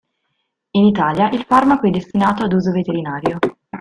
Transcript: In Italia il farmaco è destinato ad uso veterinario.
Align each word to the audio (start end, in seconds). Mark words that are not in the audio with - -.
In 0.71 0.83
Italia 0.85 1.29
il 1.29 1.43
farmaco 1.43 1.85
è 1.85 1.91
destinato 1.91 2.41
ad 2.43 2.53
uso 2.53 2.71
veterinario. 2.71 3.37